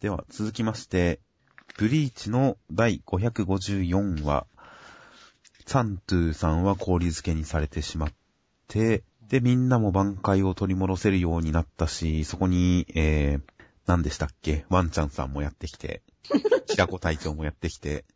[0.00, 1.20] では、続きまして、
[1.76, 4.46] ブリーチの第554話、
[5.66, 8.12] チャントゥーさんは氷漬けにされてしまっ
[8.66, 13.42] て、で、みんなも挽回を取り戻せるようになったし、そこに、えー、
[13.84, 14.64] 何でしたっけ？
[14.70, 16.00] ワンちゃんさんもやってきて、
[16.66, 18.06] 平子隊長もやってきて、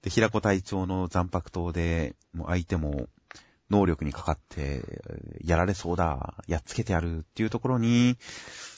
[0.00, 3.08] で、平子隊長の残白刀で、もう相手も
[3.70, 4.82] 能力にかかって、
[5.44, 8.16] やられそうだ、やっつけてやるっていうところに、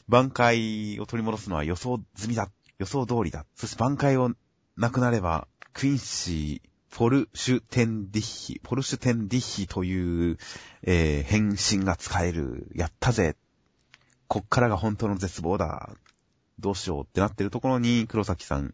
[0.09, 2.48] 挽回を取り戻すのは予想済みだ、
[2.79, 3.45] 予想通りだ。
[3.55, 4.33] そして挽回を
[4.77, 10.38] なくなれば、クインシー、フォルシュテンディッヒ、フォルシュテンディッヒという、
[10.83, 12.69] えー変身が使える。
[12.75, 13.37] やったぜ。
[14.28, 15.91] こっからが本当の絶望だ。
[16.59, 18.73] どうしようってなってるところに、黒崎さん、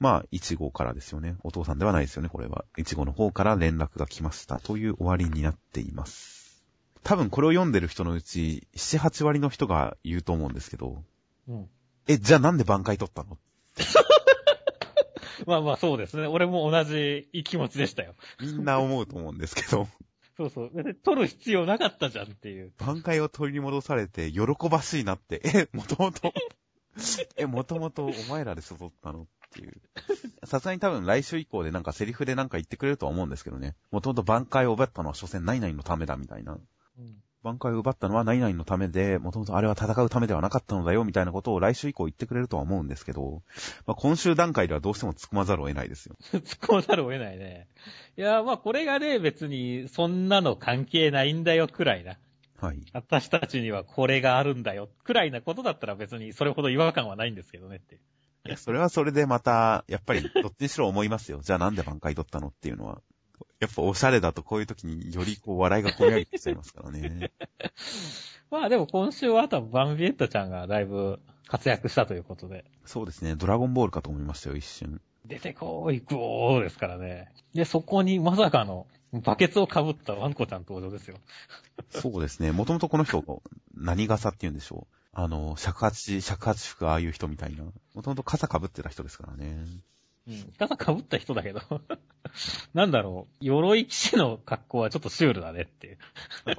[0.00, 1.36] まあ、イチゴからですよね。
[1.44, 2.64] お父さんではないですよね、これは。
[2.78, 4.58] イチゴの方から連絡が来ました。
[4.58, 6.64] という終わりになっています。
[7.02, 11.04] 多分これを読んでる人のうち、7、8割の人が言うと思うんですけど、
[11.48, 11.68] うん。
[12.08, 13.38] え、じゃあなんで挽回取ったの？
[15.46, 16.26] まあまあそうですね。
[16.26, 18.14] 俺も同じ気持ちでしたよ。
[18.40, 19.86] みんな思うと思うんですけど、
[20.36, 20.94] そうそう。
[20.94, 22.72] 取る必要なかったじゃんっていう。
[22.78, 24.40] 挽回を取り戻されて喜
[24.70, 26.32] ばしいなって、え、もともと、
[27.36, 29.26] え、もともとお前らで誘ったの？
[29.50, 29.72] っていう。
[30.46, 33.74] さすがに多分来週以降でなんかセリフでなんか言ってくれるとは思うんですけどね。
[33.90, 36.52] もともと挽回を奪ったのは所詮何々のためだみたいな。
[36.52, 37.16] うん。
[37.42, 43.42] 挽回を奪ったのは何々のためで、もともとあれは戦うためではなかったのだよみたいなことを来週以降言ってくれるとは思うんですけど、
[43.86, 46.16] まあ、今週段階ではどうしても突っ込まざるを得ないですよ。
[46.32, 47.66] 突っ込まざるを得ないね。
[48.18, 52.18] いや、まあこれがね、別にそんなの関係ないんだよくらいな。
[52.60, 52.82] はい。
[52.92, 57.98] 私たちにはこれがあるんだよくらいなことだったら別にそれほど違和感はないんですけどねって。
[58.46, 61.40] いや、それはそれでまた、やっぱり、どっちにしろ思いますよ。
[61.42, 63.02] じゃあなんで挽回取ったのっていうのは。
[63.58, 67.30] やっぱおしゃれだとこういう時によりこう笑いが込み上げてきちゃいますからね。
[68.50, 72.64] まあでも今週は多分バンビエッタちゃんがだいぶ活躍したということで。
[72.86, 73.36] そうですね。
[73.36, 75.00] ドラゴンボールかと思いましたよ、一瞬。
[75.26, 77.32] 出てこーい、グオーですからね。
[77.54, 81.18] で、そこにまさかのバケツを被ったワンコちゃん登場ですよ。
[81.90, 82.52] そうですね。
[82.52, 83.42] もともとこの人、
[83.74, 84.99] 何傘って言うんでしょう。
[85.22, 87.64] あの、尺八、尺八服ああいう人みたいな。
[87.94, 89.66] もともと傘被ってた人ですからね。
[90.26, 90.52] うん。
[90.58, 91.60] 傘被った人だけど。
[92.72, 93.44] なんだろう。
[93.44, 95.98] 鎧騎士の格好はちょっとシュールだねって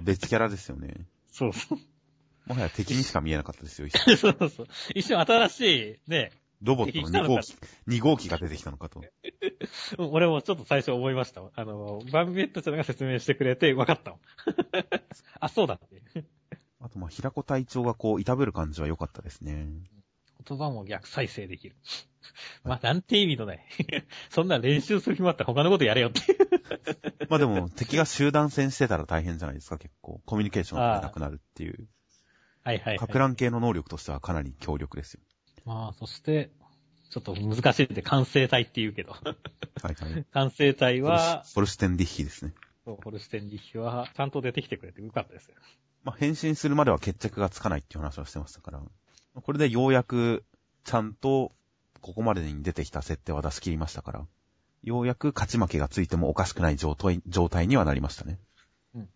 [0.04, 1.08] 別キャラですよね。
[1.32, 1.80] そうそう。
[2.46, 4.68] もはや敵にしか見えなかったですよ、一瞬 そうそう。
[4.94, 7.56] 一瞬新しい、ね、ロボットの2号機、
[7.88, 9.04] 2号機が出てきたのかと。
[9.98, 11.42] 俺もちょっと最初思いました。
[11.56, 14.16] あの、バンビエッタちゃんが説明してくれて分かった。
[15.40, 16.26] あ、そうだって。
[16.84, 19.68] あと、まあ、平子隊長がこう、いたぶる感じは良かったですね。
[20.48, 21.76] 言葉も逆再生できる。
[22.64, 23.66] まあ、なんて意味のない。
[24.30, 26.22] そんな練習する暇あったら他のことやれよって。
[27.30, 30.22] まあでも、敵が集団戦してたら大変じゃないですか、結構。
[30.26, 31.88] コミュニケーションがなくなるっていう。
[32.64, 32.98] はいはい、はい。
[32.98, 35.22] 格乱系の能力としてはかなり強力ですよ。
[35.66, 36.52] まあ、そして、
[37.12, 39.12] ちょっと難しいって完成体って言うけど。
[39.12, 39.34] はい
[39.84, 40.26] はい。
[40.32, 42.54] 完成体は、フォルシュテンディッヒですね。
[42.84, 45.56] そうホルステンリッヒは、ちゃんと出てきてくれてよかったですよ。
[46.04, 48.82] まあ、変身するまでは決着がつかないっていう話をしてましたから。
[49.34, 50.44] これでようやく、
[50.84, 51.52] ちゃんと、
[52.02, 54.26] ここまでに出てきた設定は出し切りましたから。
[54.84, 58.40] ようやく勝ち負けがついてもおかしくない状態状態にはなりましたね。
[58.96, 59.10] うん。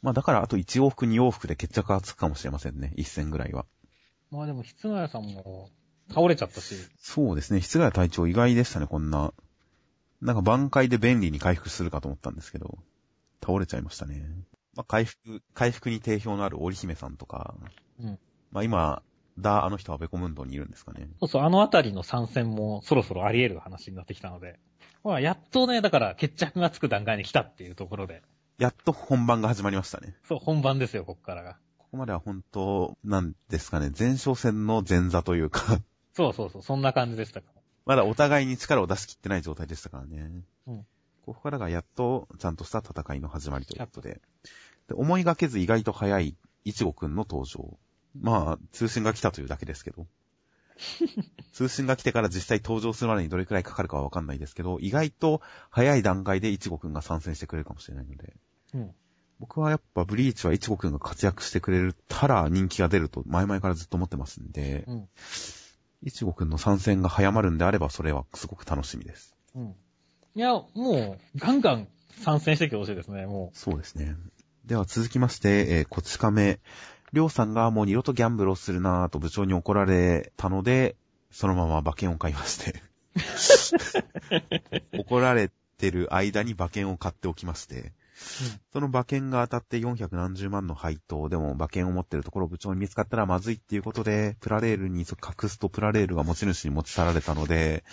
[0.00, 2.94] まあだからあと1往復2往復で決着がつくかもしれませんね。
[2.96, 3.66] 1戦ぐらいは。
[4.30, 5.70] まあでも、室ヶ谷さんも
[6.08, 7.60] 倒れちゃったし、そうですね。
[7.60, 9.34] 室ヶ谷隊長意外でしたね、こんな。
[10.20, 12.78] なんか挽回で便利に回復するかと思ったんですけど、
[13.44, 14.26] 倒れちゃいましたね。
[14.78, 17.56] まあ回復、回復に定評のある織姫さんとか、
[18.00, 18.18] うん。
[18.52, 19.02] まあ今、
[19.36, 21.08] だ、あの人はベコムンドにいるんですかね。
[21.18, 24.60] そうそう、あのあたりの参戦もそろそろあり得る話になってきたので、
[25.02, 28.22] まあ、やっとね、だから決着がつく段階に来たっていうところで、
[28.58, 30.14] やっと本番が始まりましたね。
[30.28, 31.56] そう、本番ですよ、ここからが。
[31.78, 35.80] ここまでは本当、なんですかね、前哨戦の前座というか、
[36.14, 37.62] そうそうそう、そんな感じでしたから。
[37.84, 40.44] まだお互いに力を出し切ってない状態でしたからね。
[40.68, 40.86] うん
[41.28, 44.22] ここからがやっとちゃんとした戦いの始まりということで。
[44.88, 46.34] で思いがけず意外と早い、
[46.64, 47.78] いちごくんの登場。
[48.18, 50.06] まあ、通信が来たというだけですけど。
[51.52, 58.34] 通信が来てから実際登場するまでにどれくらいかかるかはわかんないですけど、意外と早い段階でいちごくんが参戦してくれるかもしれないので。
[58.72, 58.94] うん。
[59.38, 65.08] 僕はやっぱブリーチはいちごくんが活躍してくれたら人気が出ると前々からずっと思ってますんで、うん。
[66.00, 69.36] いちごくんの参戦が早まるんであればそれはすごく楽しみです。
[69.54, 69.76] うん。
[70.38, 71.88] いや、もう、ガンガン
[72.20, 74.14] 参戦してきてほしいですね、もそうですね。
[74.66, 76.60] では続きまして、えーこち亀。
[77.12, 80.94] りょうさんがもう二度とギャンブルをするなぁと部長に怒られたので、
[81.32, 82.80] そのまま馬券を買いまして。
[84.96, 87.92] 怒られてる間に馬券を買っておきまして。
[88.72, 97.84] その馬券が当たって400何十万の配当でも馬券を持ってるところを部長に見つかったらまずいっていうことで、プラレールに隠すとプラレールが持ち主に持ち去られたので、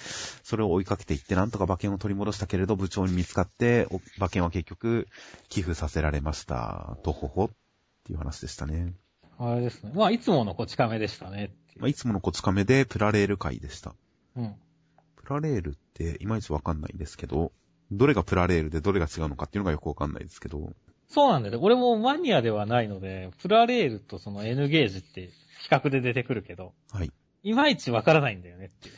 [0.44, 3.88] それを追いかけていってなんとか馬券を取り戻したけれど部長に見つかって、
[4.18, 5.08] 馬券は結局
[5.50, 6.98] 寄付させられました。
[7.04, 7.50] とほほっ
[8.04, 8.94] ていう話でしたね。
[9.38, 9.92] あれですね。
[9.94, 11.52] まあ、いつものこち亀でしたね。
[11.78, 13.94] まあ、いつものこち亀でプラレール会でした。
[14.36, 14.56] うん。
[15.16, 17.52] プラレールっていまいちわかんないんですけど、
[17.92, 20.72] どれがプラレールでどれが違うのかっていうのがよくわかんないですけど。
[21.08, 21.60] そうなんだよね。
[21.62, 25.30] 俺もマニアではないので、プラレールとその N ゲージって
[25.62, 26.74] 比較で出てくるけど。
[26.92, 27.12] はい。
[27.44, 28.96] いまいちわからないんだよねっていう。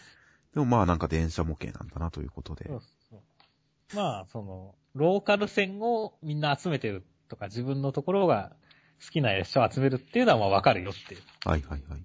[0.54, 2.66] でもまあなんか電車模型なんだなということで。
[2.68, 3.96] そうそう。
[3.96, 8.56] まあ、その、ローカル線をみんな集めてるとか、自分のところが
[9.04, 11.22] 好きな列車を集めるっていうのはまあわかるよっていう。
[11.46, 12.04] はいはいはい。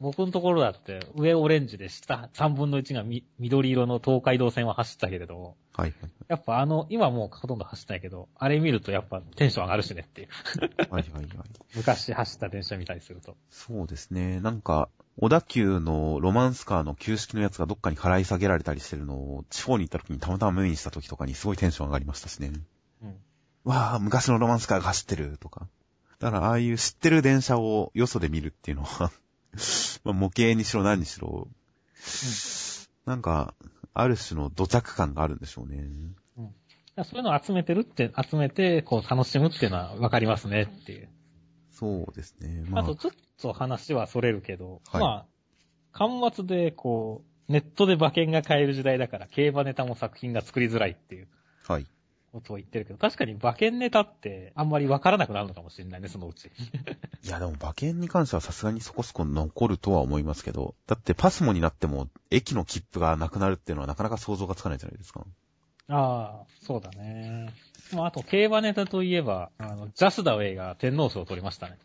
[0.00, 3.04] 僕のところだって、上オレンジで下3分の1が
[3.38, 6.10] 緑色の東海道線は走ったけれど、はいはい。
[6.28, 10.28] やっぱあの、今もうほとんど走ってないけど、あれ見るとやっぱテンション上がるしねっていう。
[10.90, 11.26] はいはいはい。
[11.76, 13.36] 昔走った電車見たりすると。
[13.50, 14.40] そうですね。
[14.40, 14.88] なんか、
[15.18, 22.52] 小田急のロマンスカーの旧式のやつがどっかに払い下げられたりしてるのを、地方に行った時にたまたま目にした時とかにすごいテンション上がりましたしね。
[23.02, 23.16] うん。
[23.64, 25.68] わぁ、昔のロマンスカーが走ってるとか。
[26.20, 29.10] だからああいう知ってる電車をよそで見るっていうのは
[30.04, 33.54] まあ模型にしろ何にしろ、うん、なんか、
[33.92, 35.88] ある種の土着感があるんでしょうね。
[36.36, 36.54] うん。
[37.04, 41.08] そういうのを集めてるって、集めて、こう楽しむっていうのはわかりますねっていう。
[41.70, 42.64] そうですね。
[42.68, 45.26] まあ、あとちょっと話はそれるけど、はい、まあ、
[45.92, 51.28] 端末でこう、ネットで馬券が買える時代だから、競馬ネタも作品が作りづらいっていう。
[51.66, 51.86] はい。
[52.32, 56.46] ことを言ってるけど、確かに馬券ネタってあんまりわからなくなるのかもしれないね、そのうち。
[57.24, 65.26] いや、でも馬券に関してはさすがにそこそこ残るとは思いますけど、だってパスモになっても駅の切符がなくなるっていうのはなかなか想像がつかないじゃないですか。
[65.88, 67.52] ああ、そうだね。
[67.92, 71.78] まあ、あと競馬ネタといえば、あの、ジャスダウェイが天皇賞を取りましたね。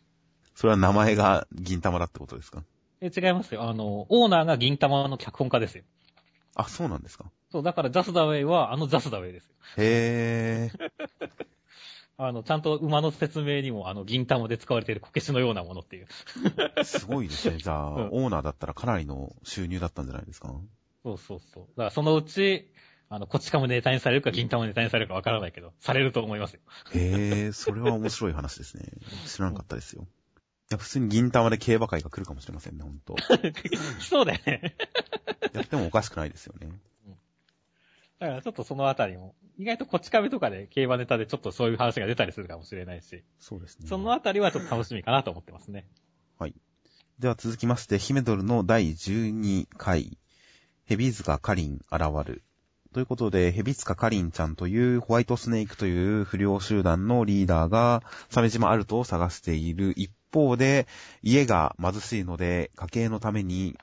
[0.53, 2.63] それは名前が銀玉だってことですか？
[3.01, 3.63] え、違いますよ。
[3.67, 5.83] あの、オーナーが銀玉の脚本家ですよ。
[6.55, 7.25] あ、そうなんですか？
[7.51, 9.55] そう、だからザスダウェイはあのザスダウェイですよ。
[9.77, 10.89] へー。
[12.17, 16.07] あの、ちゃんと馬の説明にも、あの、銀玉で使われているこけしのようなものっていう。
[16.85, 17.57] すごいですね。
[17.57, 20.55] じゃあ、 うん、オーナーだったらかなりの収入だったんじゃないですか？
[21.03, 21.63] そうそうそう。
[21.71, 22.71] だからそのうち、
[23.09, 26.61] あの、こっちかもネタにされるか、銀玉ネタにされるかわからないけど、されると思いますよ。
[26.93, 28.85] へえ、それは面白い話ですね。
[29.25, 30.07] 知らなかったですよ。
[30.75, 33.15] いや、普通に銀玉で競馬会が来るかもしれませんね、ほんと。
[33.99, 34.75] そうだよね。
[35.53, 36.69] やってもおかしくないですよね。
[38.19, 43.23] だからちょっとそのあたりも、意外とこっち壁とかで競馬ネタでちょっとそういう話が出たりするかもしれないし。
[43.39, 43.87] そうですね。
[43.87, 45.87] そのあたりはちょっと楽しみかなと思ってますね。
[46.39, 46.55] はい。
[47.19, 50.17] では続きまして、ヒメドルの第12回、
[50.85, 52.43] ヘビ塚カリン現る。
[52.93, 60.87] ということで、ヘビ塚カリンちゃんというホワイトスネークという不良集団のリーダーが、鮫島アルトを探している一方で、
[61.21, 63.77] 家が貧しいので、家計のために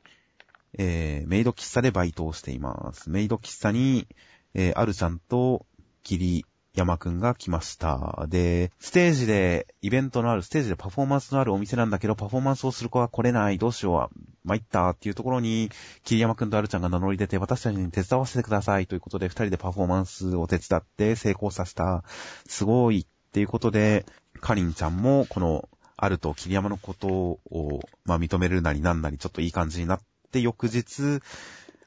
[0.79, 3.11] えー、メイド喫茶でバイトをしています。
[3.11, 4.07] メイド喫茶に、
[4.55, 5.67] えー、アルちゃんと、
[6.03, 8.25] キリ、山くんが来ました。
[8.29, 15.71] で、ステージで、イベントのある、ステージでパフォーマンスのあるお店なんだけど、パフォーマンスをする子は来れない、どうしよう、参ったっていうところに、
[16.05, 22.05] キリヤマくんとアルちゃんが名乗り出て、私たちに手伝わせてくださいということで、二人でパフォーマンスを手伝って成功させた。
[22.49, 24.07] すごいっていうことで、
[24.41, 25.69] カリンちゃんも、この、
[26.03, 31.21] アルとキリヤマのことを、まあ、認めるなりなんなり、ちょっといい感じになっって翌日、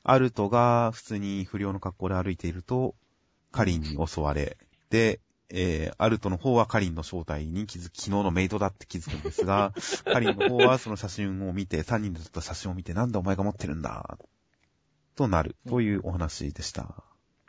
[0.03, 2.93] アルトが普通に不良の格好で歩いていると、
[3.51, 4.57] カリンに襲われ、
[4.91, 5.19] で、
[5.49, 9.73] えー、アルトの方はカリンの正体に気づき、昨日のメイドだって気づくんですが、
[10.05, 14.19] カリンの方はその写真を見て、3人で撮った写真を見て、なんでお前が持ってるんだ、
[15.15, 17.03] となる、というお話でした。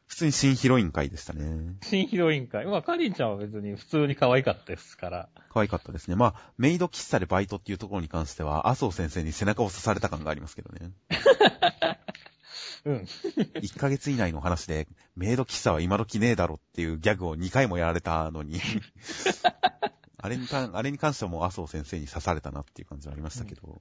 [0.07, 1.77] 普通に新ヒロイン会でしたね。
[1.83, 2.65] 新ヒロイン会。
[2.67, 5.29] まあ、カリンちゃんは別に普通に可愛かったですから。
[5.51, 6.17] 可愛かったですね。
[6.17, 10.93] まあ、メイド喫茶でバイトっていうところに関しては、麻生先生に背中を刺された感がありますけどね。
[12.87, 12.97] うん。
[13.59, 14.87] 1ヶ月以内の話で、
[15.17, 18.61] メイド喫茶は今時ねえだろっていうギャグを2回もやられたのに
[20.19, 23.63] あれにかあれに関してはもう麻生先生に刺されたなっていう感じはありましたけど。
[23.67, 23.79] うん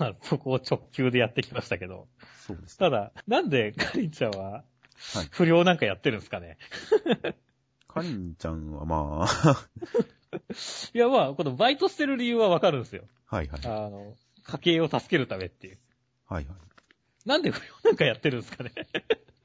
[0.00, 2.08] まあ、そこを直球でやってきましたけど。
[2.46, 2.76] そうです、ね。
[2.78, 4.64] ただ、なんでカリンちゃんは、
[5.14, 5.28] はい。
[5.30, 6.58] 不良なんかやってるんですかね。
[7.88, 9.68] カリンちゃんはまあ
[10.94, 13.04] いやまあ、このバイトしてる理由はわかるんですよ。
[13.26, 13.60] はいはい。
[13.64, 15.78] あの、家計を助けるためっていう。
[16.26, 17.28] はいはい。
[17.28, 18.72] なんで不良なんかやってるんですかね。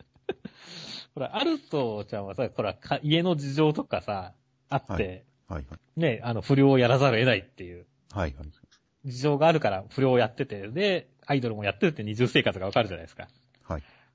[1.14, 4.34] ほら、アルトちゃんはさ、ほら、家の事情とかさ、
[4.70, 6.00] あって、はい、はいはい。
[6.00, 7.86] ね、あの、不良をやらざるを得ないっていう。
[8.12, 8.48] はいはい。
[9.06, 13.28] 事情があるから不良をやってて、で、アイドルもやってるって二重生活がわかるじゃないですか。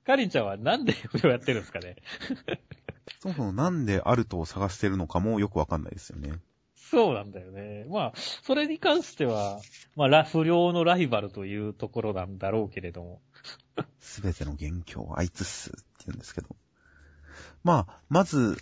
[0.05, 0.15] はい。
[0.15, 1.95] カリンちゃんはなんで不良やってるんですかね？
[3.21, 6.39] そもそもなんでアルトを探してるのかもよくわかんないですよね。
[6.75, 7.85] そうなんだよね。
[7.89, 9.59] まあ、それに関しては、
[9.95, 13.21] まあ、不良のライバルというところなんだろうけれども。
[13.99, 16.55] すべての元凶はあいつっすって言うんですけど。
[17.63, 18.57] まあ、まず、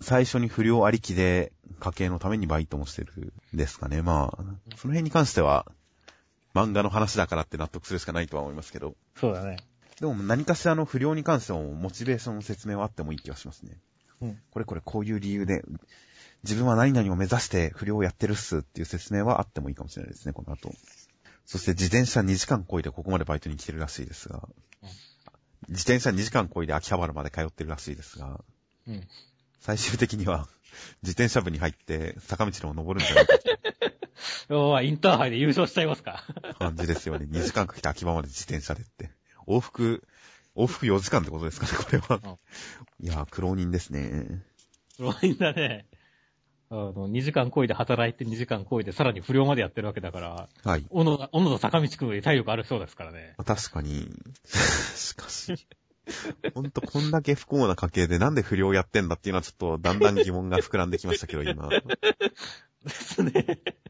[0.00, 4.02] 最初に不良ありきで家計のためにバイトもしてるんですかね。
[4.02, 4.44] まあ、
[4.76, 5.70] その辺に関しては、
[6.54, 8.96] 漫画の話だからって納得するしかないとは思いますけど。
[9.14, 9.56] そうだね。
[10.00, 13.78] でも何かしらの不良に関してもモチベーションの説明はあってもいい気がしますね。
[14.20, 14.38] うん。
[14.50, 15.62] これこれこういう理由で、
[16.42, 20.72] 自分は何々を目指して不良をやってるっすっていう説明はあってもいいかもしれないですね、この後。
[21.46, 24.48] そして自転車2時間こいでここまでバイトに来てるらしいですが、
[24.82, 24.88] うん、
[25.68, 28.40] 自転車2時間こいで秋葉原まで通ってるらしいですが、
[28.88, 29.02] うん、
[29.60, 30.48] 最終的には
[31.02, 33.34] 自転車部に入って坂道を登るんじゃないか
[34.48, 36.24] 要は インターハイで優勝しちゃいますか
[36.58, 37.26] 感じですよね。
[37.30, 39.10] 2時間かけて秋葉まで自転車でって。
[39.46, 40.02] 往復、
[40.56, 42.38] 往復4時間ってことですかね、これは。
[43.00, 44.42] いやー、苦労人ですね。
[44.96, 45.86] 苦労人だね。
[46.70, 50.84] あの、2時間こいで働いて2時間こいでさらに不良までやってるわけだから、はい。
[50.90, 53.34] おの、おのの坂道くんより体力あるそうですからね。
[53.44, 54.10] 確かに。
[54.96, 55.54] しかし。
[56.54, 61.68] ほんと、こんだけ不幸な家系でなんで不良やってんだっていうのはちょっとだんだん疑問が膨らんできましたけど、今。
[61.68, 63.32] ですね。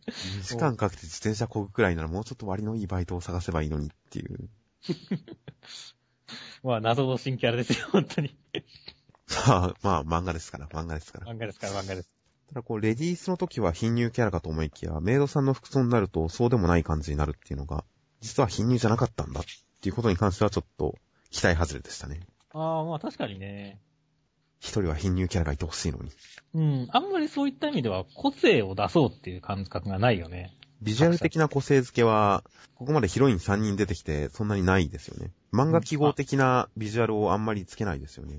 [0.06, 4.48] 2時間かけて自転車こぐくらいならもうちょっと割のいいバイトを探せばいいのにっていう。
[6.62, 8.36] まあ、謎の新キャラですよ、本当に。
[9.26, 11.32] さ あ、まあ、漫画ですから、漫画ですから。
[11.32, 12.10] 漫画ですから、漫画です。
[12.48, 17.84] ただこう、レディースの時は貧乳キャラかと思いきや、メイドさんの服装になるとそうでもない感じになるっていうのが、
[18.20, 19.44] 実は貧乳じゃなかったんだっ
[19.80, 20.94] ていうことに関してはちょっと
[21.30, 22.20] 期待外れでしたね。
[22.52, 23.80] ああ、まあ確かにね。
[24.60, 26.10] 一人は貧乳キャラがいてほしいのに。
[26.54, 26.88] うん。
[26.90, 30.56] あんまりそういった意味では個性を出そうっていう感覚がないよね。
[30.84, 35.32] ビジュアル的な個性付けは、ここまでヒロイン3人出てきてそんなにないですよね。
[35.52, 38.36] 漫画記号的なビジュアルをあんまりつけないですよね。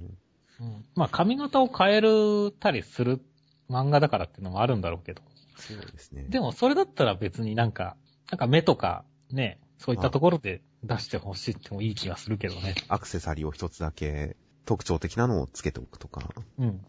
[0.59, 0.85] うん。
[0.95, 3.21] まあ髪型を変えるたりする
[3.69, 5.21] 漫画だからっていうのもあるんだろうけど。
[5.57, 6.25] そうですね。
[6.29, 7.95] でもそれだったら別になんか、
[8.29, 12.75] なんか目とかね、そういったところで出してほしいってもいい気がするけどね。
[12.89, 14.35] アクセサリーを一つだけ
[14.65, 16.21] 特徴的なのをつけておくとか。
[16.59, 16.85] うん。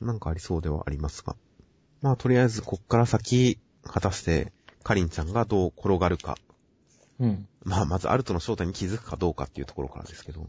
[0.00, 1.36] なんかありそうではありますが。
[2.00, 4.52] まあとりあえずこっから先、果たして
[4.82, 6.36] カリンちゃんがどう転がるか。
[7.20, 7.46] うん。
[7.64, 10.46] まあまずアルトの正体に気づくかどうかっていうところからですけど。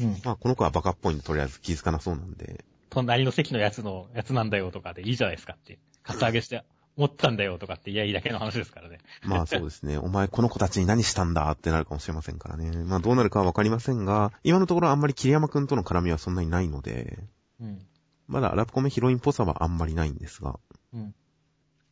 [0.00, 0.20] うん。
[0.24, 2.64] まあこの子はバカっぽいんでとりあえず気づかなそうなんで。
[2.90, 5.78] 隣の席のやつのやつなんだよとかでいいじゃないですかって。
[6.02, 6.62] カツアゲして、
[6.96, 8.98] 持ったんだよとかっていやいいだけの話ですからね。
[9.24, 9.98] まあそうですね。
[9.98, 12.70] お前この子たちに何したんだってなるかもしれませんからね。
[12.84, 17.18] まあどうなるかはわかりませんが、今のところあんまり桐山くんとの絡みはそんなにないので、
[17.60, 17.84] うん。
[18.28, 20.58] まだラブコメヒロインっぽさはあんまりないんですが、
[20.92, 21.14] うん。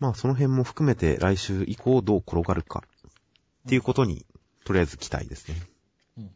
[0.02, 2.82] まあその辺も含めて来週以降どう転がるか
[3.66, 4.26] っていうことに、
[4.64, 5.54] とりあえず期待ですね。
[6.18, 6.30] うん。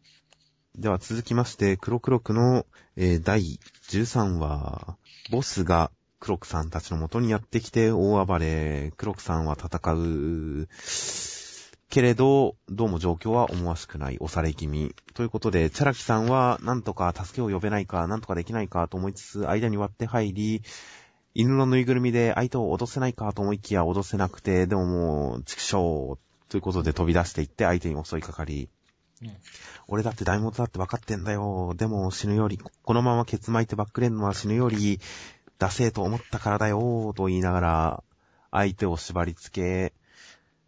[0.79, 3.59] では続きまして、黒黒くの、えー、第
[3.91, 4.97] 13話、
[5.33, 10.69] ボスがクロクさんたちの元にやってきて大暴れ、クロクさんは戦う、
[11.91, 14.95] けれど、どうも状況は思わしくない、押され気味。
[15.15, 20.63] ということで、チャラキさんは、なんとか助けを呼べないか、なんとかできないかと思いつつ、間に割って入り、
[21.39, 26.17] 犬のぬいぐるみで相手を脅せないかと思いきや脅せなくて、でももう、畜生
[26.49, 28.71] ということで飛び出していって相手に襲いかかり、
[29.21, 29.37] うん、
[29.87, 31.75] 俺だって大元だって分かってんだよ。
[31.77, 34.99] でも死ぬより、このままケツ巻いてバックレンのは死ぬより、
[35.59, 38.05] 出せと思ったからだよ、と言いながら、
[38.51, 39.93] 相手を縛り付け、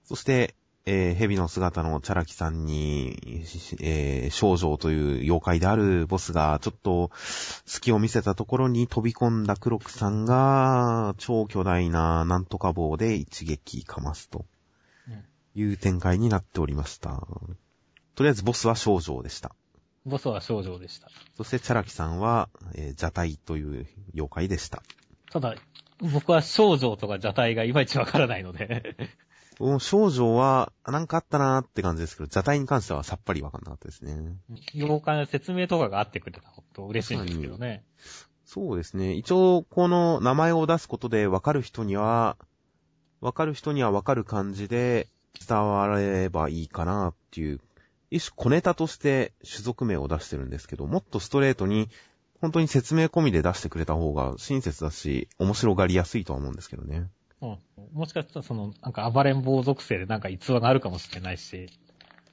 [0.04, 0.54] そして、
[0.90, 3.44] えー、蛇の姿のチャラキさんに、
[3.82, 7.10] えー、少女という妖怪であるボスがちょっと
[7.66, 14.46] 隙を見せたところに飛び込んだクロクさんが超巨大ななんとか棒で一撃かますと
[15.54, 17.22] いう展開になっておりました。
[18.14, 19.54] とりあえずボスは少女でした。
[20.06, 21.10] ボスは少女でした。
[21.36, 24.82] そしてチャラキさんは、えー、邪体という妖怪でした。
[25.30, 25.54] ただ、
[26.00, 28.96] 僕は少女とか邪体がいまいちわからないので
[29.80, 34.36] 少女は、なんかあったなーって感じですけど、邪体に関してはさっぱりわかんなかったですね。
[34.74, 37.84] 妖怪の説明とかがあってくれたほんと嬉しいんですけどね。
[38.44, 39.14] そうですね。
[39.14, 42.36] 一応、この名前を出すことでわかる人には、
[43.20, 45.08] わかる人にはわかる感じで
[45.46, 47.60] 伝わればいいかなっていう、
[48.10, 51.88] 一種小ネタとして種族名を出してるんですけど、もっとストレートに、
[52.40, 57.08] 本当に説明込みで出してくれた方が親切だし、面白がりやすいとは思うんですけどね。
[57.40, 57.58] うん。
[57.92, 61.68] もしかしたらその、なんか暴れん坊属性でなんか逸話があるかもしれないし、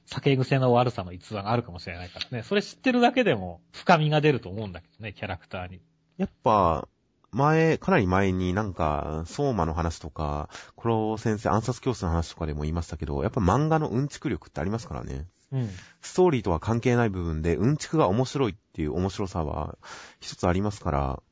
[0.06, 2.42] 酒癖の悪さの逸話があるかもしれないからね。
[2.42, 5.80] それ知ってるだけでも深みが出ると思うんだけどね、キャラクターに。
[6.16, 6.88] やっぱ、
[7.32, 15.26] 前、かなり前になんか、相馬の話とか、黒先生暗殺教室の話とかでも言いましたけど、やっぱ漫画のうんちく力ってありますからね。
[15.52, 15.68] うん。
[16.00, 19.76] ストーリーとは関係ない部分で、うんちくが面白いっていう面白さは
[20.20, 21.22] 一つありますから、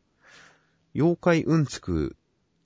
[0.94, 2.16] 妖怪うんちく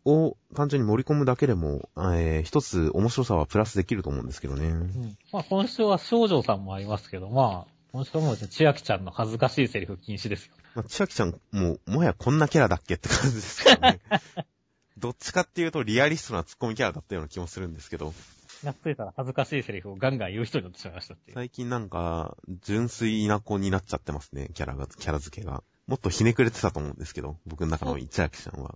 [0.05, 4.67] を単純に盛り込むだけでも、えー、一つ面白さはプラスできると思うんですけどね。
[4.69, 5.19] うん。
[5.33, 10.52] まあ今週は少女さんもありますけど、まあ、今週はもう千秋ちゃんの恥ずかしいセリフ禁止ですよ。
[10.75, 14.00] まあ、千秋ちゃん、もう、もはやこんなキャラだっけって感じですけどね。
[14.99, 18.12] どっちかっていうとリアリストなツッコミキャラだったような気もするんですけど、
[18.61, 21.33] 気がついたら恥ずかしいセリフをガンガン言う人になってしまいましたって。
[21.33, 25.62] 最近なんか、純粋な子になっちゃってますね、キャラが、キャラ付けが。
[25.87, 28.75] もっとひねくれてたと思うんですけど、僕の中の千秋ちゃんは。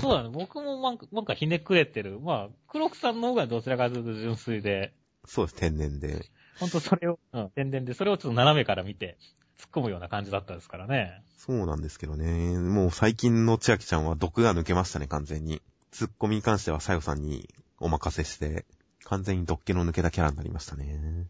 [0.00, 2.20] そうだね、僕もなんかなんかひねくれてる。
[2.20, 4.94] まあ、黒木さんの方がどちらかというと純粋で、
[5.26, 6.26] そうです、天然で。
[6.58, 9.18] ほんとそれを、うん、天然で、それをちょっと斜めから見て、
[9.58, 11.22] 突っ込むような感じだったですからね。
[11.36, 12.58] そうなんですけどね。
[12.58, 15.62] もう最近の千秋ちゃんは毒が抜けましたね、完全に。
[15.90, 17.48] ツッコミに関してはさよさんに
[17.78, 18.64] お任せして、
[19.04, 21.26] 完全に毒気の抜けたキャラになりましたね。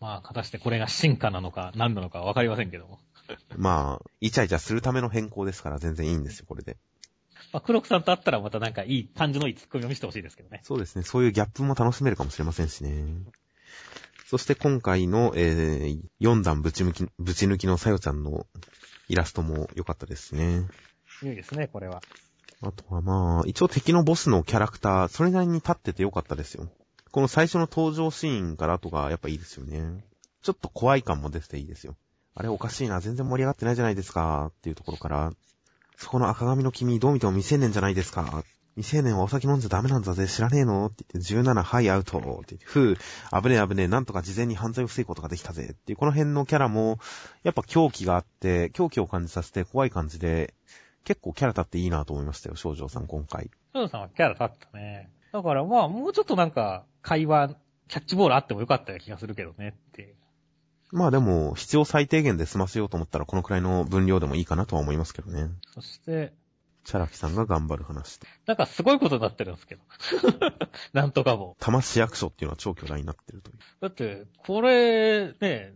[0.00, 3.00] まあ、果たしてこれが進化なのか何なのかわかりませんけども。
[3.56, 6.76] まあ、イチャイチャするための変更ですから全然いいんですよ、これで。
[7.52, 10.60] まあ、黒木さんと会ったらまたなんかいい、感じのいい突っ込みを見せてほしいですけどね。
[10.64, 11.02] そうですね。
[11.02, 13.04] そういうギャップも楽しめるかもしれませんしね。
[14.26, 18.46] そして今回の、えー、4段ぶち抜き、ぶち抜きのさよちゃんの
[19.08, 20.66] イラストも良かったですね。
[21.22, 22.02] いいですね、これは。
[22.62, 26.68] あとはまあ、一応敵のボスのキャラクター、それなりに立ってて良かったですよ。
[27.12, 30.04] この最初の登場シーンからとかやっぱいいですよね。
[30.42, 31.96] ちょっと怖い感も出てていいですよ。
[32.34, 35.32] あれおかしいな、全然盛り上がってないじゃないですか、っていうところから、
[35.96, 38.44] そこの赤髪の君どう見ても未成年じゃないですか。
[38.76, 40.86] 未成年はお酒飲んじゃダメなんだぜ、知らねえの？
[40.86, 42.96] って言って、17、はい、アウトって言って、ふう、
[43.42, 46.98] 危ねえ危ねえ、なんとか事前に犯罪を防ぐことができたぜっていう、この辺のキャラも、
[47.42, 50.52] やっぱ狂気があって、狂気を感じさせて怖い感じで、
[51.04, 53.50] 結構キャラ立っていいなと思いましたよ、少女さん今回。
[53.72, 55.10] 少女さんはキャラ立ったね。
[55.32, 57.54] だからまあ、もうちょっとなんか、会話、
[57.88, 60.14] キャッチボールあってもよかったような気がするけどねって。
[60.92, 65.50] まあでも、必要最低限で済ませようと思ったら、このくらいの分量でもいいかなとは思いますけどね。
[65.74, 66.32] そして、
[66.84, 68.26] チャラキさんが頑張る話と。
[68.46, 69.82] なんかすごいことになってるんですけど。
[70.94, 71.56] なんとかも。
[71.58, 73.58] 多摩市役所っていうのは超巨大になってるという。
[73.80, 75.74] だって、これ、ね、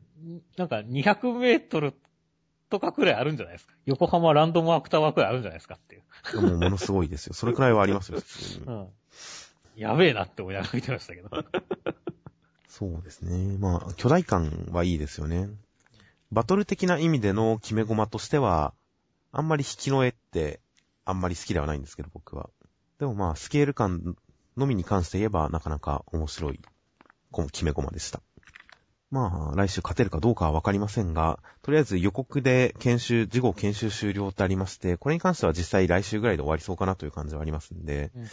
[0.57, 1.95] なんか200メートル
[2.69, 3.75] とかくらいあるんじゃないですか。
[3.87, 6.03] 横浜ランドマークタワーくらいあるんじゃないですかっていう。
[6.33, 7.35] でもものすごいですよ。
[7.35, 8.71] それくらいはありますよ、普通に う。
[8.71, 8.89] ん。
[9.75, 11.29] やべえなって思いながら見てましたけど。
[12.71, 13.59] そうですね。
[13.59, 15.51] まあ、巨大感はいいですよね。
[16.31, 18.73] バトル的な意味での決め駒としては、
[19.33, 20.61] あんまり引きの絵って、
[21.05, 22.49] あんまり好きではないんですけど、僕は。
[23.01, 24.17] でもまあ、スケール感
[24.57, 26.61] のみに関して言えば、なかなか面白い、
[27.33, 28.23] この決め駒でした。
[29.11, 38.29] まあ、来週勝てるかどうかはわかりませんが、とりあえず予告で研修、事後研修終了ってありまして、これに関しては実際来週ぐらいで終わりそうかなという感じはありますんで、うん。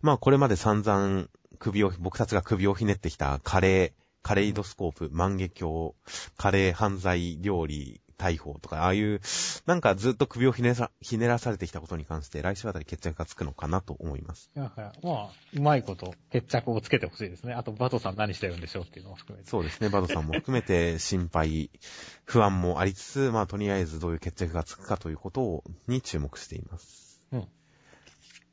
[0.00, 1.26] まあこれまで散々
[1.58, 5.92] 首を、僕たちが首をひねってきたカレー、カレイドスコープ、万華鏡、
[6.38, 9.20] カレー犯罪料理、逮捕とか、ああいう、
[9.66, 14.50] なんかずっと首をひねらひねらされてきたことに関して、来週あたり決着がつくのかなと思います。
[14.56, 17.52] いやいやまあ、うまいこと決着をつけてほしいですね。
[17.52, 19.50] あと、バトさん何してるんでしょうっていうのも含めて。
[19.50, 21.70] そうですね、バドさんも含めて心配、
[22.24, 27.20] 不安もありつつ、まあとりあえずどういう決着がつくかということを、に注目しています。
[27.32, 27.48] うん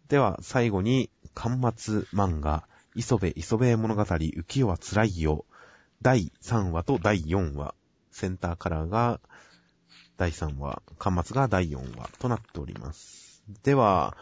[0.10, 5.46] では、最後に、巻末漫画、磯部磯部物語、浮世は辛いよ、
[6.02, 7.76] 第3話と第4話、
[8.12, 9.20] センターカラーが
[10.18, 13.44] 第3話、巻末が第4話となっております。
[13.64, 14.16] では、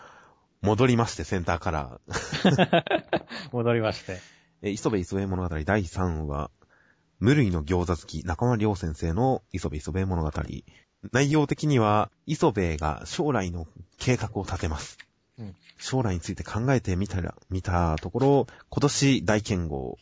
[0.61, 2.83] 戻りまして、センターカラー。
[3.51, 4.19] 戻りまして。
[4.61, 6.51] えー磯部磯部物語第3話、
[7.19, 10.31] 無類の餃子好き中間良先生の磯部磯部物語。
[11.11, 14.97] 内容的には、磯部が将来の計画を立てます。
[15.37, 19.97] うん将来について考えてみたら、見たところ、今年大剣豪、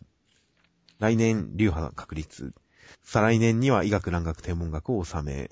[0.97, 2.55] 来年流派確立、
[3.03, 5.51] 再来年には医学蘭学天文学を収め、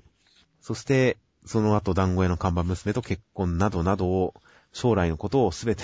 [0.66, 4.34] そして、その後団子屋の看板娘と結婚などなどを、
[4.74, 5.84] 将来のことをすべて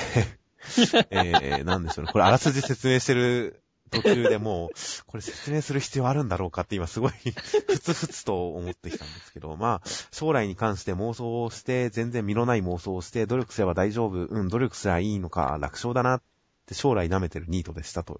[1.11, 2.11] えー、なんでしょうね。
[2.11, 16.23] これ、あらすじ説明してる途中でもう、これ説明する必要あるんだろうかって今すごい、ふつふつと思ってきたんですけど、まあ、将来に関して妄想をして、全然身のない妄想をして、努力すれば大丈夫、うん、努力すればいいのか、楽勝だなっ
[16.65, 18.19] て将来舐めてるニートでしたと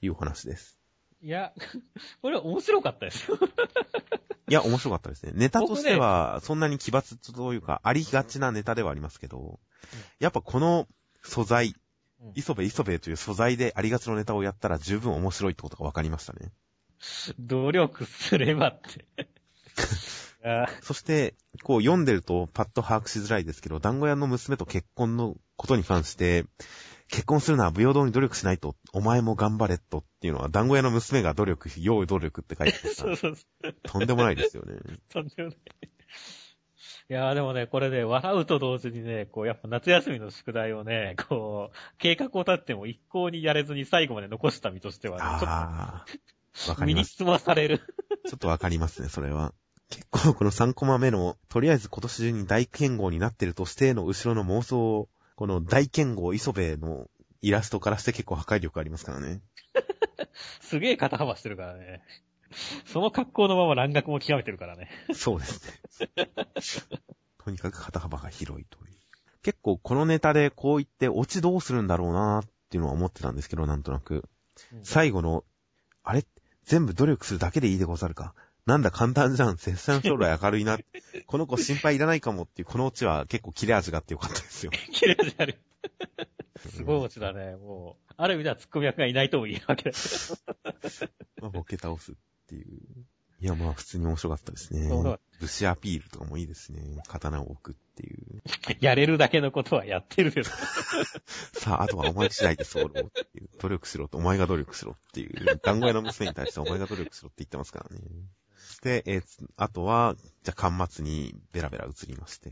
[0.00, 0.79] いうお話です。
[1.22, 1.52] いや、
[2.22, 3.38] これ面白かったですよ。
[4.48, 5.32] いや、面白かったですね。
[5.34, 9.60] ネタとしては、そんなに奇抜というか、ありがちなネタではありますけど、
[10.18, 10.88] やっぱこの
[11.22, 16.52] 素材、うん磯部磯部という素材でありがちのネタをやったら十分面白いってことが分かりましたね。
[17.38, 19.06] 努力すればって。
[20.82, 26.44] そして、こう読んでるとパッと把握しづらいですけど、団子屋の娘と結婚のことに関して、
[27.10, 33.72] 結婚するのは平等に努力しないと、お前も頑張れとっていうのは、団子屋の娘が努力、用意努力って書いてあ そうそうそう。
[33.82, 33.90] た。
[33.90, 34.76] とんでもないですよね。
[35.08, 35.58] とんでもない。
[37.10, 46.70] いやーでもね、これね、笑うと同時にね、こう、やっぱ夏休みの宿題をね、こう、計画を立っても一向にやれずに最後まで残した身としてはね、ちょっああ。
[46.70, 47.16] わかります。
[47.16, 47.78] つまされる。
[47.78, 49.52] ちょっとわかりますね、それは。
[49.88, 55.08] 結構この3コマ目の、とりあえず今年中に大剣豪になってるとしての後ろの妄想、
[55.40, 57.06] この大剣豪磯部の
[57.40, 59.40] イラストからして結構破壊力ありますからね。
[60.60, 62.02] すげえ肩幅してるからね。
[62.84, 64.90] その格好のまま蘭学も極めてるからね。
[65.14, 65.64] そうです
[66.14, 66.28] ね。
[67.38, 68.98] とにかく肩幅が広いという。
[69.40, 74.28] 結構このネタでこう言ってオチどうするんだろうなっていうのは思ってたんですけど、なんとなく。
[74.82, 75.44] 最後の、
[76.02, 76.26] あれ？
[76.64, 78.34] 全部努力するだけでいいでござるか。
[78.66, 79.56] なんだ簡単じゃん。
[79.56, 80.78] 拙者の将来明るいな。
[81.26, 84.72] この子心配いらないかもっていう、このオチは結構切れ味があってよかったですよ。
[84.92, 85.58] 綺麗になる。
[86.68, 87.56] すごいオチだね。
[87.56, 89.96] もう、ある意味ではツッコミ役がいないとも言えるわけだ。
[91.40, 92.14] まあ、ボケ倒すっ
[92.48, 92.78] ていう。
[93.42, 94.90] いや、まあ、普通に面白かったですね。
[95.40, 97.02] 武士アピールとかもいいですね。
[97.08, 98.42] 刀を置くっていう。
[98.80, 100.50] やれるだけのことはやってるけど。
[101.58, 103.48] さあ、あとはお前次第でそうっていう。
[103.58, 105.58] 努力しろと、お前が努力しろっていう。
[105.62, 108.02] 団子屋の娘に対してお前が努力しろって言ってますからね。
[108.82, 109.22] で、えー
[109.56, 112.50] あとは、じゃあ、端末にベラベラ移りまして。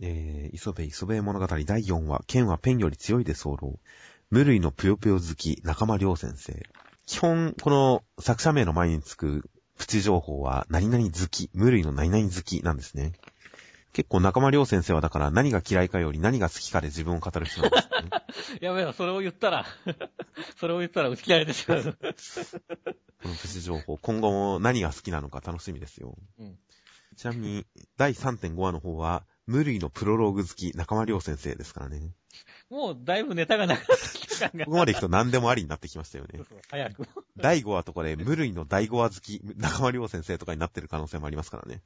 [0.00, 3.78] えー、磯部磯部物語第4話、剣はペンより強いで候。
[4.30, 6.66] 無類のぷよぷよ好き、仲間良先生。
[7.06, 13.12] 基本、この作者名の前につくプチ情報は、何々好き、無類の何々好きなんですね。
[13.96, 18.58] 結構中間良先生はだから何が嫌いかより何が好きかで自分を語る人なんですね。
[18.60, 19.64] やべえ、それを言ったら、
[20.60, 21.82] それを言ったら打ち切られてしまう。
[21.82, 21.88] こ
[23.26, 26.14] のプチ情報、今後も何が好きなのか楽しみですよ。
[26.38, 26.58] うん
[27.16, 32.12] ちなみに、第3.5話の方は、無類のプロローグ好き、中間良先生ですからね。
[32.68, 34.58] もうだいぶネタがなくなってきたこ。
[34.66, 37.08] こまで行くと何でもありになってきましたよね早く。
[37.38, 41.80] 第5話とかで、無類の第5話好き、中間良先生とかになってる可能性もありますからね。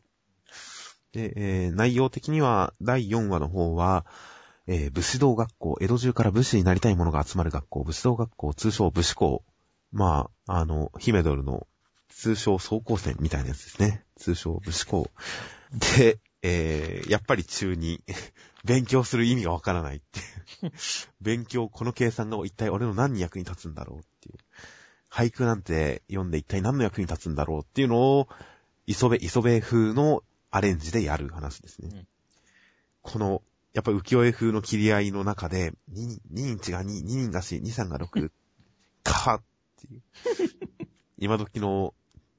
[1.13, 4.05] で、えー内容的には、第4話の方は、
[4.67, 9.43] えー武士道学校、江戸中から武士になりたい者が集まる学校、武士道学校、通称武士校。
[9.93, 11.67] まあ、あの、ヒメドルの
[12.09, 14.05] 通称走行戦みたいなやつですね。
[14.17, 15.11] 通称武士校。
[15.97, 18.03] で、えーやっぱり中に、
[18.65, 20.21] 勉強する意味がわからないって
[20.67, 20.73] いう。
[21.21, 24.37] 勉強、この計算が一体俺の何に役に立つんだろうっていう。
[25.11, 28.29] 俳句なんて読んで一体何の役に立つんだろうっていうのを、
[28.87, 31.89] 磯部、磯部風のアレンジでやる話ですね。
[31.93, 32.07] うん
[33.03, 38.31] この、やっぱ浮世絵風の切り合いの中で、2, 人違が2、2人が4、2、3が6、
[39.03, 39.43] かっ
[39.81, 40.03] ていう。
[41.17, 41.95] 今時の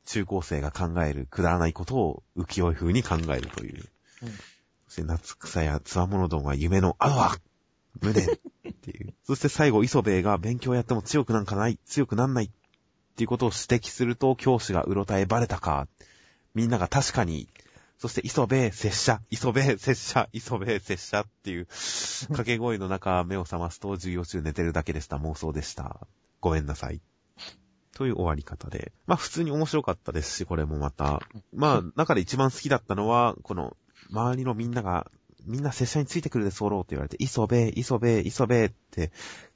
[0.05, 3.89] 中高生が考えるくだらないことを浮世絵風に考えるという。
[4.23, 4.29] うん
[4.87, 7.37] そして夏草やつわものどんは夢のあわ
[8.01, 9.13] 無念っていう。
[9.23, 12.49] そして最後、磯部が勉強やっても強くなんかない、強くなんないっ
[13.15, 15.87] ていうことを指摘すると、教師がうろたえバレたか。
[16.53, 17.47] みんなが確かに、
[18.01, 25.17] そして磯部、拙者、磯部、拙者、磯部、拙者っていう、掛け声の中、目を覚ますと授業中寝てるだけでした。
[25.17, 26.07] 妄想でした。
[26.39, 26.99] ごめんなさい。
[27.93, 28.91] という終わり方で。
[29.05, 31.21] まあ普通に面白かったですし、これもまた。
[31.53, 33.77] まあ中で一番好きだったのは、この、
[34.09, 35.11] 周りのみんなが、
[35.45, 39.11] みんな拙者についてくるで候って言われて、磯部、磯部、磯部って、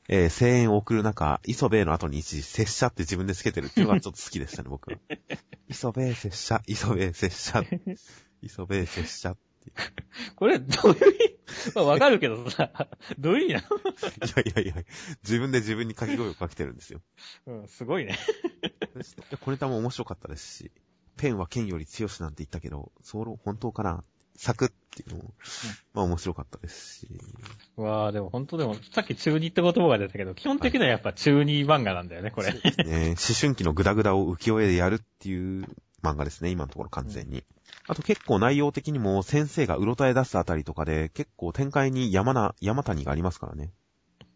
[0.08, 4.98] えー声援を送る中、磯部の後に一時、拙者って自分でつけてるっていうのがちょっと好きでしたね、僕は。
[5.68, 7.64] 磯部、拙者、磯部、拙者、
[8.46, 9.76] 磯部、拙者っていう。
[10.36, 11.36] これ、どういう意味？
[11.76, 12.72] まあわかるけどさ、
[13.18, 13.64] どういう意味ない
[14.56, 14.84] やいやいや、
[15.24, 17.02] 自分で自分に掛け声をかけてるんですよ。
[17.48, 18.18] のうん、すごいね。
[19.42, 20.72] これ多も面白かったですし、
[21.18, 24.04] ペンは剣より強しなんて言ったけど、そう本当かな？
[24.38, 25.34] サクっていうのも、
[25.94, 27.08] まあ面白かったですし、
[27.78, 32.52] わあでも本当でも、さっき中二って言葉が出たけど、基本的にはやっぱ中二漫画なんだよね、これ。
[32.52, 35.66] ね、思春期のグダグダを浮世絵でやるっていう
[36.04, 37.46] 漫画ですね、今のところ完全に。
[37.88, 43.72] あと結構内容的にも先生がうろたえ出すあたりとかで結構展開に山な、山谷がありますからね。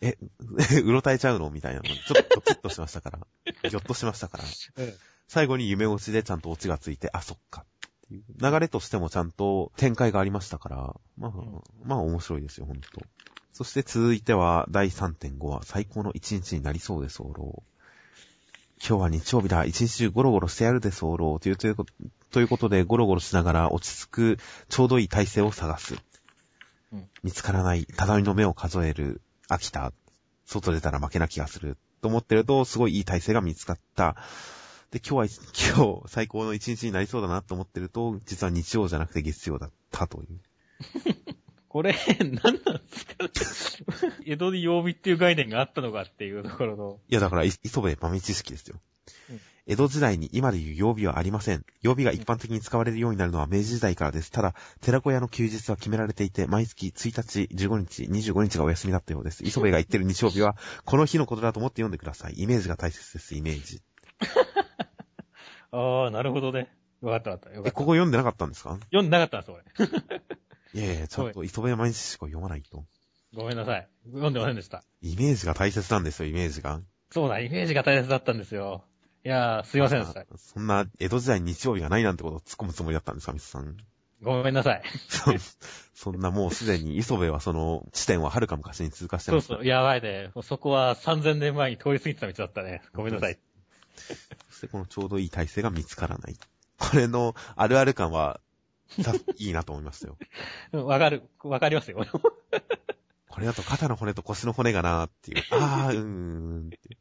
[0.02, 0.18] え、
[0.84, 1.50] うろたえちゃうの？
[1.50, 3.20] みたいなのにちょっとドキッとしましたから。
[3.70, 4.44] ぎょっとしましたから。
[4.44, 4.94] うん
[5.32, 7.64] 最後に夢落ちでちゃんとオチがついて、あ、そっか。
[8.10, 13.06] 流れとしてもちゃんと展開がありましたから、まあ、んまあ面白いですよ、ほんと。
[13.54, 17.64] そして続いては第3.5話、最高の一日になりそうで候。
[18.86, 21.40] 今日は日曜日だ、一日中ゴロゴロしてやるで候。
[21.40, 21.94] というということ
[22.32, 24.38] ということで、ゴロゴロしながら落ち着く、
[24.70, 25.96] ちょうどいい体勢を探す。
[26.94, 29.92] うん見つからない、畳の目を数える、飽きた、
[30.46, 31.78] 外出たら負けな気がする。
[32.02, 34.16] と思ってると、すごいいい体勢が見つかった。
[34.92, 40.40] で、今日は、今日、最高の一日になりそうだなと思ってると、実は日曜じゃなくて月曜だったという。
[41.70, 42.60] これ、何なんで
[43.46, 43.94] すか
[44.26, 47.00] 江戸に曜日っていう概念があったのかっていうところの。
[47.10, 48.80] いや、だから、い磯部豆知識ですよ。
[49.30, 49.40] うん
[49.72, 51.64] 江戸時代に今でいう曜日はありません。
[51.84, 54.32] 曜日が一般的に使われるようになるのは明治時代からです。
[54.32, 59.44] ただ、寺子屋の休日は決められていて、毎月1日、15日、25日がお休みだったようです。
[59.46, 60.56] 磯部が言ってる日曜日は、
[60.86, 62.34] この日のことだと思って読んでください。
[62.42, 63.84] イメージが大切です、イメージ。
[65.72, 66.76] ああ、なるほどね。
[67.04, 67.56] よかったよかった。
[67.56, 67.72] よかえ、った。
[67.74, 68.72] ここ読んでなかったんですか？
[68.86, 70.22] 読んでなかったんです、俺。
[70.74, 72.86] いやいや、ちゃんと磯部毎日しか読まないと。
[73.34, 73.88] ごめんなさい。
[74.12, 74.84] 読んでませんでした。
[75.02, 76.82] イメージが大切なんですよ、イメージが。
[77.12, 78.84] そうだ、イメージが大切だったんですよ。
[79.26, 80.26] いやー、すいませんでした。
[80.38, 83.78] そんな、江戸時代に日曜日がないなんてことを突っ込むつもりだったんですか、ミスさん。
[84.22, 84.84] ごめんなさい。
[85.08, 85.32] そ
[85.94, 89.48] そんなもうすでに磯部はその地点は遥か昔に通過してます。
[89.48, 90.32] そうそう、やばいね。
[90.44, 92.82] そこは3000年前に通り過ぎてた道だったね。
[92.94, 93.40] ごめんなさい。
[94.50, 96.38] そしてこのちょうどいい体勢が見つからない。
[96.78, 98.40] これのあるある感は、
[98.90, 100.18] さいいなと思いましたよ。
[100.74, 102.06] うんわかる、わかりますよ。
[103.30, 105.44] これだと肩の骨と腰の骨がなーっていう。
[105.52, 106.98] あー、うーんって。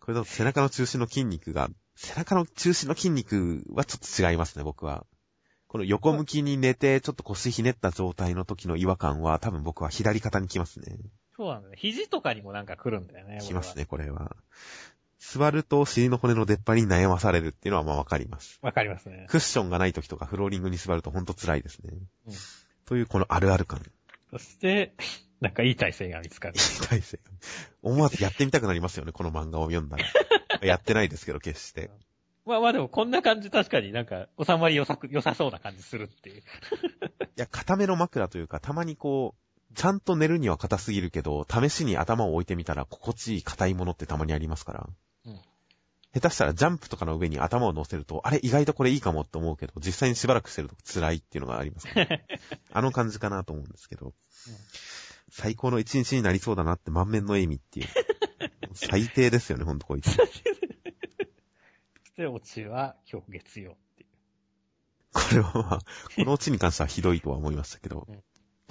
[0.00, 5.06] これだと背中の中心の筋肉が、背中の中心の筋肉はちょっと違いますね、僕は。
[5.68, 10.96] この横向きに寝て、ちょっと腰ひねった状態の時の違和感は、多分僕は左肩に来ますね。
[11.36, 11.76] そうなんだね。
[11.76, 13.40] 肘とかにもなんか来るんだよね。
[13.42, 14.36] 来ますね、これは。
[15.18, 18.58] 座ると尻の骨の出っ張りに悩まされるっていうのはまあわかります。
[18.62, 19.26] わかりますね。
[19.28, 21.90] クッションがない時とかフローリングに座るとほんと辛いですね。
[22.26, 22.34] うん
[22.86, 23.82] というこのあるある感。
[24.30, 24.94] そして、
[25.40, 26.58] なんかいい体勢が見つかるい。
[26.58, 27.18] い体勢。
[27.82, 30.66] 思わずやってみたくなりますよね、この漫画を読んだら。
[30.66, 31.90] やってないですけど、決して。
[32.46, 36.38] まあまあでもこんな感じ確かになんか収まり良さく、良さそうな感じするっていう。
[36.38, 36.42] い
[37.34, 44.88] や、固めの枕というか、たまにこう、ちゃんと寝るには硬すぎるけど、試しに頭を置いてみたら心地いい硬いものってたまにありますから。
[46.16, 52.20] うん下手したらジャンプとかの上に頭を乗せると、あれ意外とこれいいかもって思うけど、実際にしばらくしてると辛いっていうのがありますから、
[52.72, 54.14] あの感じかなと思うんですけど、
[55.30, 57.88] 最高の一日になりそうだなって満面の笑みっていう。
[58.72, 60.16] 最低ですよね、ほんとこいつ。
[62.16, 64.08] で、オチは今日月曜っていう。
[65.12, 68.22] これはまあ、このオチに関してはひどいとは思いましたけどうん、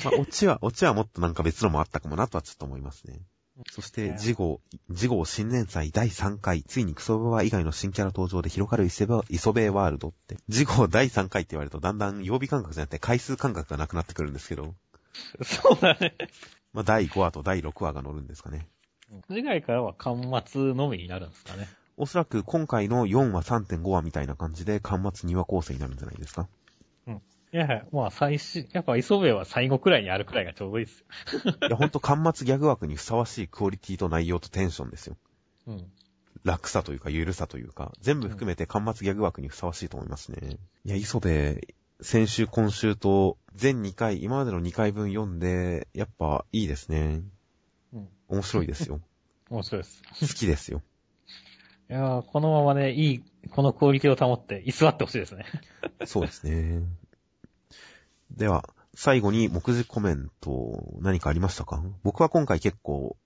[0.04, 3.22] まあ、オチは、オチはもっとなんか別のもあったかもなとはちょっと思いますね。
[3.72, 4.60] そして、次号、
[4.94, 14.76] 次号新年祭第3回、ついにクソババ以外の新キャラ登場で広がるイソベワールドって、次号第3回って言われるとだんだん曜日感覚じゃなくて回数感覚がなくなってくるんですけど、
[15.44, 16.16] そうだね。
[16.74, 18.68] まあ第5話と第6話が乗るんですかね。
[19.28, 21.70] 次回からは端末のみになるんですかね。
[21.96, 26.50] おそらく今回の4話3.5話みたいな感じで、端末2話構成になるんじゃないですか。
[27.08, 27.20] いや
[27.54, 31.06] いや、まあ最終、やっぱ磯部は最後くらいにあるくらいがちょうどいいですよ。
[31.68, 35.16] いや、ほんと端末ギャグ枠にふさわしいクオリティと内容とテンションですよ。
[35.68, 35.92] うん。
[36.44, 40.58] 楽さというか、ゆるさというか、全部含めて端末ギャグ枠にふさわしいと思いますね。
[40.84, 41.62] いや、磯部、
[42.02, 47.24] 先週、今週と、全2回、今までの2回分読んで、やっぱいいですね。
[47.94, 48.10] うん。
[48.28, 49.02] 面白いですよ。
[49.50, 50.04] 面白いです。
[50.20, 50.82] 好きですよ。
[51.90, 55.46] いやーこのままね、いい、このクオリティを保って居座ってほしいですね。
[56.06, 56.84] そうですね。
[58.32, 61.84] では、最後に目次コメント、何かありましたか？
[62.04, 63.18] 僕は今回結構、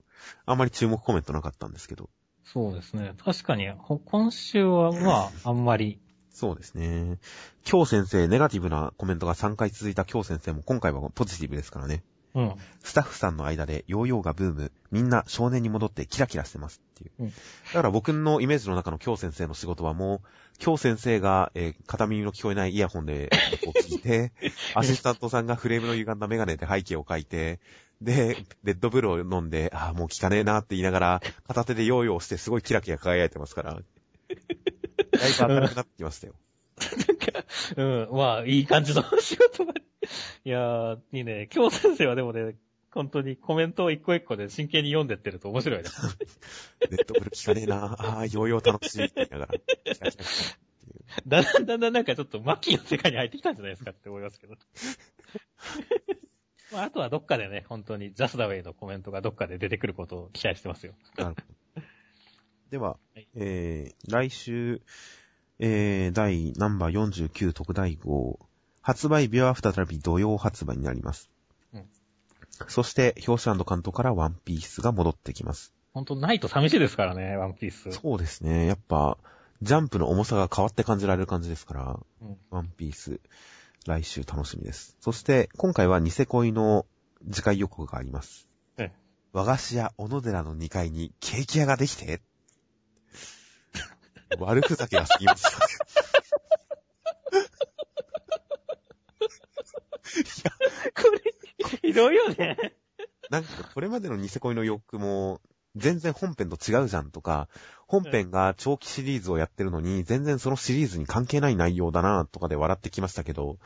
[0.46, 2.10] あんまり注目コメントなかったんですけど。
[2.44, 3.14] そうですね。
[3.24, 7.18] 確かに、ほ今週はまあ、 あんまり、そうですね。
[7.64, 12.02] 京先生、ネガティブなコメントが3回続いた京先生も今回はポジティブですからね。
[12.34, 12.54] うん。
[12.82, 17.10] スタッフさんの間でヨーヨーがブーム、みんな少年に戻ってキラキラしてますっていう。
[17.20, 17.34] うんだ
[17.72, 20.20] から僕のイメージの中の京先生の仕事はもう、
[20.58, 23.30] 京先生が、えー片耳の聞こえないイヤホンで
[23.64, 24.32] こう聞いて、
[24.74, 27.60] アシスタントさんがフレームの歪んだメガネで背景を描いて、
[28.00, 33.74] で、レッドブルを飲んで、ああ、もう聞かねえなって言いながら、片手でヨーヨーしてすごいキラキラ輝いてますから。
[35.12, 36.34] だいぶ明るくなってきましたよ。
[37.76, 39.74] うん、まあ、いい感じの仕事が。
[40.44, 41.48] いやー、いいね。
[41.54, 42.54] 今日先生はでもね、
[42.92, 45.88] 本当にコメントを一個一個で真剣に読んでってると面白いね。
[46.90, 49.54] レッドブル聞かねえなああ、ヨーヨー楽しいって言いながら。
[51.26, 54.56] だんだんだんだんなんかちょっとマキの世界に入ってきたんじゃないですかって思いますけど。
[56.72, 60.94] まあ、あとはどっかでね、本当にジャスダウェイのコメントがどっかで出てくることを期待してますよ。
[61.16, 61.42] なるほど。
[62.70, 64.82] では、はいえー、来週、
[65.58, 68.38] えー、第ナンバー49特大号、
[68.82, 71.30] 発売日は再び土曜発売になります。
[71.74, 71.84] うん
[72.68, 75.72] そして、表紙関東からワンピースが戻ってきます。
[75.94, 77.90] 本当ないと寂しいですからね、ワンピース。
[77.90, 78.66] そうですね。
[78.66, 79.16] やっぱ、
[79.62, 83.20] ジャンプの重さが変わって感じられる感じですから、うんワンピース、
[83.86, 84.96] 来週楽しみです。
[85.00, 86.84] そして、今回はニセ恋の
[87.30, 88.46] 次回予告があります。
[88.76, 89.00] ええ
[89.32, 92.20] 和菓子屋小野寺の2階にケーキ屋ができて
[94.38, 95.56] 悪ふざけが過ぎますよね。
[100.94, 102.56] これ、ひどいよね。
[103.30, 105.40] なんか、これまでのニセ恋の欲も、
[105.76, 107.48] 全然本編と違うじゃんとか、
[107.86, 113.58] 本編が長期シリーズをやってるのに、全然そのシリーズに関係ない内容だなとかで笑ってきましたけど、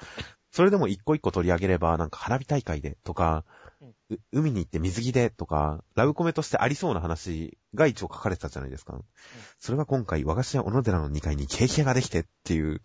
[0.51, 3.45] それでも一個一個取り上げれば、なんか花火大会でとか、
[4.33, 9.01] 海に行って水着でとか、ラブコメとしてありそうな話が一応書かれてたじゃないですか。
[9.59, 12.81] それが今回、和菓子屋小野寺の2階にケーキ屋ができてっていう、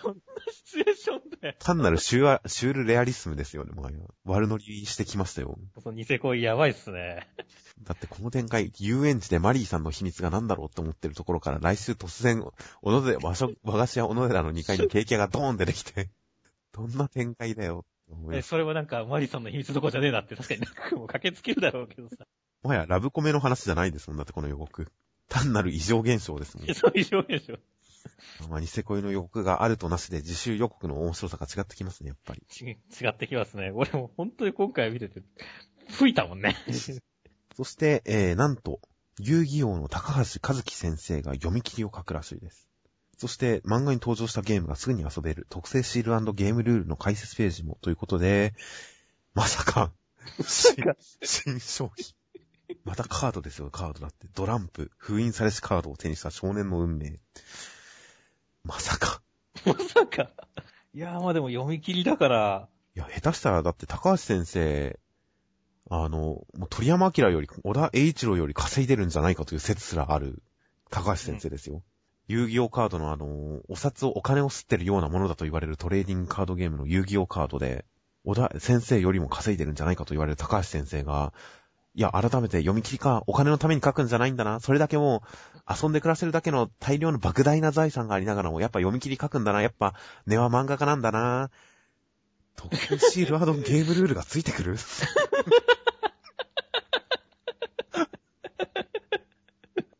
[0.00, 1.56] そんなシチュエーションで。
[1.58, 3.98] 単なるシュアシュールレアリスムですよね、もはや。
[4.24, 5.58] 悪乗りしてきましたよ。
[5.82, 7.28] そのニセ恋やばいっすね。
[7.82, 12.42] だってこの展開、遊園地でマリーさんの秘密が何だろうって思ってるところから、来週突然、
[12.82, 16.10] 小野寺、和菓子屋小野寺の2階にケーキ屋がドーン出てきて、
[16.72, 17.84] どんな展開だよ
[18.32, 18.42] え。
[18.42, 22.26] それはなんか、マリさんの秘密どころじゃねえなって、確かになんかもう駆けつけるだろうけどさ。
[22.62, 24.90] もはやラブコメの話じゃないですもん、だってこの予告。
[25.28, 26.74] 単なる異常現象ですもん。
[26.74, 27.58] そういう表現でしょ。
[28.48, 32.42] まあ、ニセ恋の予告があるとなしで自習予告の面白さが違ってきますね、やっぱり。
[32.48, 32.76] ち違
[33.08, 33.70] ってきますね。
[33.72, 35.22] 俺も本当に今回見てて、
[35.88, 36.56] 吹いたもんね。
[37.56, 38.80] そして、えー、なんと、
[39.18, 42.68] 遊戯王の高橋和樹先生が読み切りを書くらしいです。
[43.22, 48.52] そして、漫画に登場したゲームがすぐに遊べる特製シールゲームルールの解説ページもということで、
[49.32, 49.92] まさか、
[50.44, 50.74] 新
[51.22, 52.16] 新商品。
[52.82, 54.26] またカードですよ、カードだって。
[54.34, 57.20] ドランプ、封印されしカードを手にした少年の運命。
[58.64, 59.22] まさか。
[59.64, 60.28] まさか。
[60.92, 64.98] いやーまあでも読み切りだから、いや、下手したら、だって高橋先生、
[65.88, 70.42] あの、もう鳥山明より、小田栄一郎より稼いでるんじゃないかという説すらある、
[70.90, 71.84] 高橋先生ですよ。
[72.32, 77.84] 遊戯王カードのあの、お札をお金を吸ってるようなものだと言われるトレーディングカードゲームの遊戯王カードで、
[78.24, 81.34] 小田先生よりも稼いでるんじゃないかと言われる高橋先生が、
[81.94, 84.60] いや、改めて読み切りか、お金のために書くんじゃないんだな。
[84.60, 85.22] それだけも
[85.68, 89.60] う、遊んで暮らせるだけの大量の莫大な財産がありながらも、やっぱ読み切り書くんだな。
[89.60, 89.94] やっぱ、
[90.26, 91.50] 根は漫画家なんだな。
[92.56, 94.76] 特殊シールアドンゲームルールがついてくる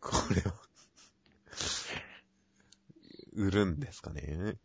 [0.00, 0.52] これは、
[3.34, 4.56] 売るんですかね？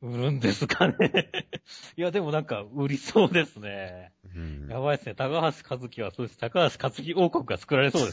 [0.00, 1.30] 売るんですかね？
[1.96, 4.12] いやでもなんか、売りそうですね。
[4.34, 5.14] うん、やばいですね。
[5.14, 6.38] 高橋和樹はそうです。
[6.38, 8.12] 高橋和樹王国が作られそうで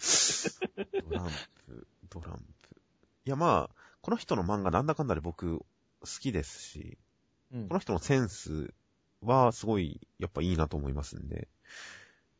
[0.00, 0.82] すね。
[1.08, 1.30] ドラン
[1.66, 2.76] プ、ドランプ。
[3.24, 5.64] いや、まあ、この人の漫画なんだかんだで僕好
[6.06, 6.98] きですし、
[7.52, 8.72] うんこの人のセンス
[9.20, 11.48] はすごい、やっぱいいなと思いますんで。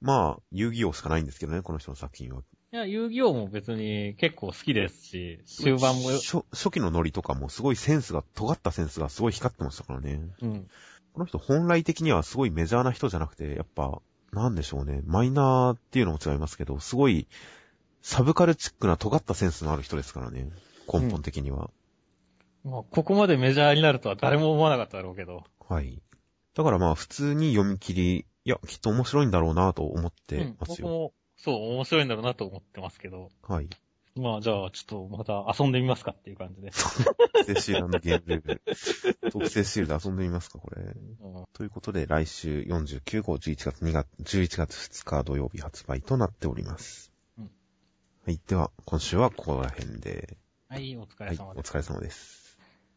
[0.00, 2.42] まあ、遊戯王しかないんですけどね、この人の作品は。
[2.75, 10.23] いや、遊戯王も別に結構好きですし、終盤も、初初期のノリとかもすごいセンスが、尖ったセンスがすごい光ってましたからね。
[10.41, 10.71] うん。
[11.13, 14.01] この人本来的にはすごいメジャーな人じゃなくて、やっぱ、
[14.33, 15.03] なんでしょうね。
[15.05, 17.29] マイナーっていうのも違いますけど、すごい、
[18.01, 20.49] サブカルチックな尖ったセンスのある人ですからね。
[20.91, 21.69] 根本的には。
[22.65, 25.45] まあ、ここまでメジャーになるとは誰も思わなかっただろうけど。
[25.69, 26.01] はい。
[26.55, 30.89] だからまあ、普通に読み切り、いや、きっと面白いんだろうなと思ってうん、ますよ。
[30.89, 33.31] 僕も、そう、面白いんだろうなと思ってますけど。
[33.42, 33.68] はい。
[34.14, 36.70] まあ、じゃあ、ちょっとまた遊んでみますかっていう感じで。
[36.70, 38.62] 特製シールゲームレベル。
[39.33, 40.83] 特製シールで遊んでみますか、これ。
[40.83, 47.12] うんということで、来週49号11月2月、11月2日土曜日発売となっております。
[47.38, 47.50] うん
[48.24, 48.40] はい。
[48.46, 50.37] では、今週はここら辺で。
[50.68, 51.28] はい、お疲はい。
[51.28, 51.72] おれ様です。
[51.72, 52.41] 疲れ様です。